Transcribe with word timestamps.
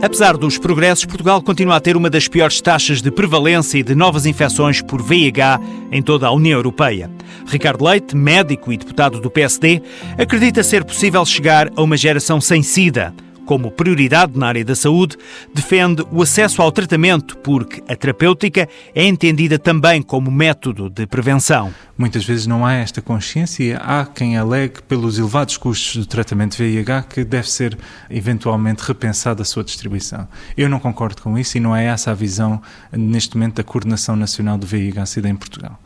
Apesar 0.00 0.36
dos 0.36 0.56
progressos, 0.56 1.04
Portugal 1.04 1.42
continua 1.42 1.76
a 1.76 1.80
ter 1.80 1.96
uma 1.96 2.08
das 2.08 2.28
piores 2.28 2.60
taxas 2.60 3.02
de 3.02 3.10
prevalência 3.10 3.78
e 3.78 3.82
de 3.82 3.96
novas 3.96 4.26
infecções 4.26 4.80
por 4.80 5.02
VIH 5.02 5.60
em 5.90 6.00
toda 6.00 6.28
a 6.28 6.30
União 6.30 6.56
Europeia. 6.56 7.10
Ricardo 7.46 7.84
Leite, 7.84 8.16
médico 8.16 8.72
e 8.72 8.76
deputado 8.76 9.20
do 9.20 9.28
PSD, 9.28 9.82
acredita 10.16 10.62
ser 10.62 10.84
possível 10.84 11.26
chegar 11.26 11.70
a 11.74 11.82
uma 11.82 11.96
geração 11.96 12.40
sem 12.40 12.62
SIDA 12.62 13.12
como 13.48 13.70
prioridade 13.70 14.38
na 14.38 14.46
área 14.46 14.62
da 14.62 14.76
saúde, 14.76 15.16
defende 15.54 16.04
o 16.12 16.20
acesso 16.20 16.60
ao 16.60 16.70
tratamento, 16.70 17.34
porque 17.38 17.82
a 17.90 17.96
terapêutica 17.96 18.68
é 18.94 19.06
entendida 19.06 19.58
também 19.58 20.02
como 20.02 20.30
método 20.30 20.90
de 20.90 21.06
prevenção. 21.06 21.72
Muitas 21.96 22.26
vezes 22.26 22.46
não 22.46 22.66
há 22.66 22.74
esta 22.74 23.00
consciência, 23.00 23.78
há 23.78 24.04
quem 24.04 24.36
alegue 24.36 24.82
pelos 24.82 25.18
elevados 25.18 25.56
custos 25.56 25.96
do 25.96 26.04
tratamento 26.04 26.58
VIH 26.58 27.04
que 27.04 27.24
deve 27.24 27.50
ser 27.50 27.78
eventualmente 28.10 28.82
repensada 28.82 29.40
a 29.40 29.46
sua 29.46 29.64
distribuição. 29.64 30.28
Eu 30.54 30.68
não 30.68 30.78
concordo 30.78 31.22
com 31.22 31.38
isso 31.38 31.56
e 31.56 31.60
não 31.60 31.74
é 31.74 31.86
essa 31.86 32.10
a 32.10 32.14
visão 32.14 32.60
neste 32.92 33.34
momento 33.34 33.54
da 33.54 33.64
coordenação 33.64 34.14
nacional 34.14 34.58
do 34.58 34.66
VIH-Sida 34.66 35.26
em 35.26 35.34
Portugal. 35.34 35.80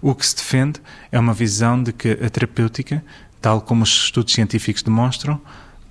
O 0.00 0.14
que 0.14 0.24
se 0.24 0.36
defende 0.36 0.80
é 1.10 1.18
uma 1.18 1.34
visão 1.34 1.82
de 1.82 1.92
que 1.92 2.12
a 2.12 2.30
terapêutica, 2.30 3.04
tal 3.40 3.60
como 3.60 3.82
os 3.82 4.04
estudos 4.04 4.32
científicos 4.32 4.84
demonstram, 4.84 5.40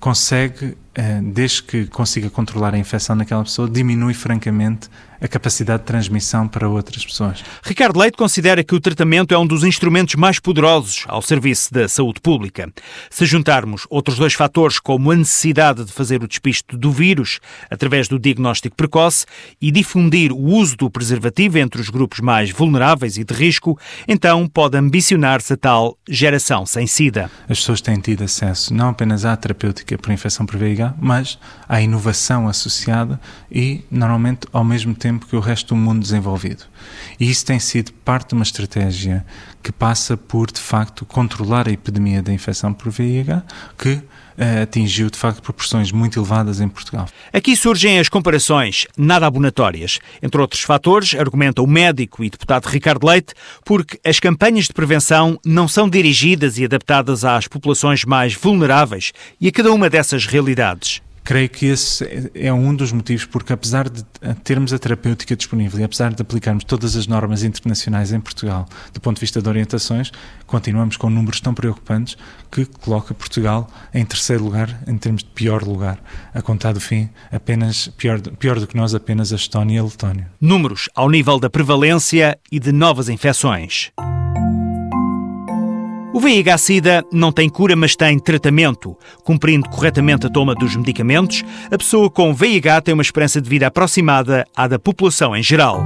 consegue, 0.00 0.76
desde 1.22 1.62
que 1.62 1.86
consiga 1.86 2.28
controlar 2.28 2.74
a 2.74 2.78
infecção 2.78 3.14
naquela 3.14 3.44
pessoa, 3.44 3.68
diminui 3.68 4.14
francamente 4.14 4.88
a 5.20 5.26
capacidade 5.26 5.80
de 5.80 5.86
transmissão 5.86 6.46
para 6.46 6.68
outras 6.68 7.04
pessoas. 7.04 7.42
Ricardo 7.62 7.98
Leite 7.98 8.16
considera 8.16 8.62
que 8.62 8.74
o 8.74 8.80
tratamento 8.80 9.34
é 9.34 9.38
um 9.38 9.46
dos 9.46 9.64
instrumentos 9.64 10.14
mais 10.14 10.38
poderosos 10.38 11.04
ao 11.08 11.20
serviço 11.20 11.72
da 11.72 11.88
saúde 11.88 12.20
pública. 12.20 12.72
Se 13.10 13.26
juntarmos 13.26 13.86
outros 13.90 14.16
dois 14.16 14.34
fatores, 14.34 14.78
como 14.78 15.10
a 15.10 15.16
necessidade 15.16 15.84
de 15.84 15.92
fazer 15.92 16.22
o 16.22 16.28
despiste 16.28 16.76
do 16.76 16.92
vírus 16.92 17.40
através 17.70 18.08
do 18.08 18.18
diagnóstico 18.18 18.76
precoce 18.76 19.26
e 19.60 19.70
difundir 19.70 20.32
o 20.32 20.40
uso 20.40 20.76
do 20.76 20.90
preservativo 20.90 21.58
entre 21.58 21.80
os 21.80 21.90
grupos 21.90 22.20
mais 22.20 22.50
vulneráveis 22.50 23.16
e 23.16 23.24
de 23.24 23.34
risco, 23.34 23.78
então 24.06 24.46
pode 24.46 24.76
ambicionar-se 24.76 25.52
a 25.52 25.56
tal 25.56 25.98
geração 26.08 26.64
sem 26.64 26.86
SIDA. 26.86 27.30
As 27.48 27.58
pessoas 27.58 27.80
têm 27.80 27.98
tido 27.98 28.22
acesso 28.22 28.72
não 28.72 28.90
apenas 28.90 29.24
à 29.24 29.36
terapêutica 29.36 29.98
por 29.98 30.12
infecção 30.12 30.46
por 30.46 30.56
VIH, 30.56 30.87
mas 30.98 31.38
à 31.68 31.80
inovação 31.80 32.48
associada 32.48 33.20
e, 33.50 33.84
normalmente, 33.90 34.46
ao 34.52 34.64
mesmo 34.64 34.94
tempo, 34.94 35.08
tempo 35.08 35.26
que 35.26 35.36
o 35.36 35.40
resto 35.40 35.74
do 35.74 35.76
mundo 35.76 36.00
desenvolvido. 36.00 36.64
E 37.18 37.28
isso 37.28 37.44
tem 37.44 37.58
sido 37.58 37.92
parte 37.92 38.28
de 38.28 38.34
uma 38.34 38.42
estratégia 38.42 39.24
que 39.62 39.72
passa 39.72 40.16
por, 40.16 40.50
de 40.50 40.60
facto, 40.60 41.04
controlar 41.04 41.66
a 41.66 41.72
epidemia 41.72 42.22
da 42.22 42.32
infecção 42.32 42.72
por 42.72 42.90
VIH, 42.90 43.42
que 43.76 44.02
eh, 44.36 44.62
atingiu, 44.62 45.10
de 45.10 45.18
facto, 45.18 45.42
proporções 45.42 45.90
muito 45.90 46.18
elevadas 46.18 46.60
em 46.60 46.68
Portugal. 46.68 47.08
Aqui 47.32 47.56
surgem 47.56 47.98
as 47.98 48.08
comparações 48.08 48.86
nada 48.96 49.26
abonatórias. 49.26 49.98
Entre 50.22 50.40
outros 50.40 50.62
fatores, 50.62 51.14
argumenta 51.14 51.60
o 51.60 51.66
médico 51.66 52.22
e 52.22 52.30
deputado 52.30 52.66
Ricardo 52.66 53.04
Leite, 53.04 53.34
porque 53.64 53.98
as 54.04 54.20
campanhas 54.20 54.66
de 54.66 54.72
prevenção 54.72 55.40
não 55.44 55.66
são 55.66 55.88
dirigidas 55.88 56.56
e 56.56 56.64
adaptadas 56.64 57.24
às 57.24 57.48
populações 57.48 58.04
mais 58.04 58.32
vulneráveis 58.34 59.12
e 59.40 59.48
a 59.48 59.52
cada 59.52 59.72
uma 59.72 59.90
dessas 59.90 60.24
realidades. 60.24 60.67
Creio 61.28 61.50
que 61.50 61.66
esse 61.66 62.30
é 62.34 62.50
um 62.50 62.74
dos 62.74 62.90
motivos, 62.90 63.26
porque 63.26 63.52
apesar 63.52 63.86
de 63.86 64.02
termos 64.42 64.72
a 64.72 64.78
terapêutica 64.78 65.36
disponível 65.36 65.78
e 65.78 65.84
apesar 65.84 66.14
de 66.14 66.22
aplicarmos 66.22 66.64
todas 66.64 66.96
as 66.96 67.06
normas 67.06 67.42
internacionais 67.42 68.14
em 68.14 68.18
Portugal, 68.18 68.66
do 68.94 68.98
ponto 68.98 69.16
de 69.16 69.20
vista 69.20 69.42
de 69.42 69.46
orientações, 69.46 70.10
continuamos 70.46 70.96
com 70.96 71.10
números 71.10 71.38
tão 71.38 71.52
preocupantes 71.52 72.16
que 72.50 72.64
coloca 72.64 73.12
Portugal 73.12 73.68
em 73.92 74.06
terceiro 74.06 74.42
lugar, 74.42 74.82
em 74.86 74.96
termos 74.96 75.22
de 75.22 75.28
pior 75.28 75.62
lugar. 75.64 76.02
A 76.32 76.40
contar 76.40 76.72
do 76.72 76.80
fim, 76.80 77.10
apenas 77.30 77.88
pior, 77.88 78.22
pior 78.22 78.58
do 78.58 78.66
que 78.66 78.74
nós, 78.74 78.94
apenas 78.94 79.30
a 79.30 79.36
Estónia 79.36 79.76
e 79.76 79.78
a 79.78 79.84
Letónia. 79.84 80.30
Números 80.40 80.88
ao 80.94 81.10
nível 81.10 81.38
da 81.38 81.50
prevalência 81.50 82.38
e 82.50 82.58
de 82.58 82.72
novas 82.72 83.10
infecções. 83.10 83.92
O 86.18 86.20
VIH-Sida 86.20 87.04
não 87.12 87.30
tem 87.30 87.48
cura, 87.48 87.76
mas 87.76 87.94
tem 87.94 88.18
tratamento. 88.18 88.96
Cumprindo 89.22 89.68
corretamente 89.68 90.26
a 90.26 90.28
toma 90.28 90.52
dos 90.52 90.74
medicamentos, 90.74 91.44
a 91.70 91.78
pessoa 91.78 92.10
com 92.10 92.34
VIH 92.34 92.80
tem 92.80 92.92
uma 92.92 93.04
esperança 93.04 93.40
de 93.40 93.48
vida 93.48 93.68
aproximada 93.68 94.44
à 94.56 94.66
da 94.66 94.80
população 94.80 95.36
em 95.36 95.44
geral. 95.44 95.80